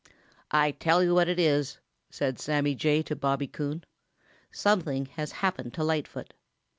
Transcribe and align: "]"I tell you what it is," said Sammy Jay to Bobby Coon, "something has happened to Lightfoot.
"]"I 0.51 0.71
tell 0.71 1.03
you 1.03 1.13
what 1.13 1.27
it 1.29 1.37
is," 1.39 1.77
said 2.09 2.39
Sammy 2.39 2.73
Jay 2.73 3.03
to 3.03 3.15
Bobby 3.15 3.45
Coon, 3.45 3.83
"something 4.51 5.05
has 5.05 5.31
happened 5.31 5.75
to 5.75 5.83
Lightfoot. 5.83 6.33